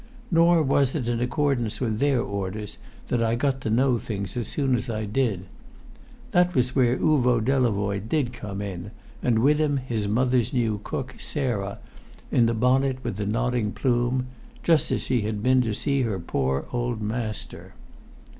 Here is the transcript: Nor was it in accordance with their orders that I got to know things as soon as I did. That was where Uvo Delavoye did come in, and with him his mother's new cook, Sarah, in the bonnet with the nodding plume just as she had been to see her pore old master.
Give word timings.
Nor 0.31 0.63
was 0.63 0.95
it 0.95 1.07
in 1.07 1.19
accordance 1.21 1.79
with 1.79 1.99
their 1.99 2.23
orders 2.23 2.79
that 3.09 3.21
I 3.21 3.35
got 3.35 3.61
to 3.61 3.69
know 3.69 3.99
things 3.99 4.35
as 4.35 4.47
soon 4.47 4.75
as 4.75 4.89
I 4.89 5.05
did. 5.05 5.45
That 6.31 6.55
was 6.55 6.75
where 6.75 6.97
Uvo 6.97 7.39
Delavoye 7.39 7.99
did 8.09 8.33
come 8.33 8.63
in, 8.63 8.89
and 9.21 9.37
with 9.37 9.59
him 9.59 9.77
his 9.77 10.07
mother's 10.07 10.53
new 10.53 10.81
cook, 10.83 11.13
Sarah, 11.19 11.79
in 12.31 12.47
the 12.47 12.55
bonnet 12.55 12.97
with 13.03 13.17
the 13.17 13.27
nodding 13.27 13.73
plume 13.73 14.25
just 14.63 14.91
as 14.91 15.03
she 15.03 15.21
had 15.21 15.43
been 15.43 15.61
to 15.61 15.75
see 15.75 16.01
her 16.01 16.19
pore 16.19 16.65
old 16.73 16.99
master. 16.99 17.75